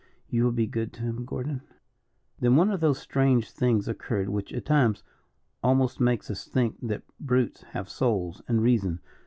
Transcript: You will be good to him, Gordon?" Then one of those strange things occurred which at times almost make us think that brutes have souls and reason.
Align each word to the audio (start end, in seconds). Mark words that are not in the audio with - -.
You 0.31 0.43
will 0.45 0.51
be 0.51 0.65
good 0.65 0.93
to 0.93 1.01
him, 1.03 1.25
Gordon?" 1.25 1.61
Then 2.39 2.55
one 2.55 2.71
of 2.71 2.79
those 2.79 2.97
strange 2.97 3.51
things 3.51 3.87
occurred 3.87 4.29
which 4.29 4.51
at 4.51 4.65
times 4.65 5.03
almost 5.61 5.99
make 5.99 6.27
us 6.31 6.47
think 6.47 6.77
that 6.87 7.03
brutes 7.19 7.61
have 7.73 7.87
souls 7.87 8.41
and 8.47 8.63
reason. 8.63 8.99